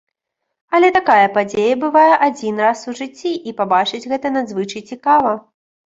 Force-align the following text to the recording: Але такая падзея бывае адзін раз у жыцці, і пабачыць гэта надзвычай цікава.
Але 0.77 0.89
такая 0.95 1.27
падзея 1.35 1.75
бывае 1.85 2.13
адзін 2.29 2.55
раз 2.67 2.79
у 2.89 2.97
жыцці, 3.03 3.31
і 3.49 3.57
пабачыць 3.63 4.05
гэта 4.11 4.37
надзвычай 4.37 4.81
цікава. 4.93 5.41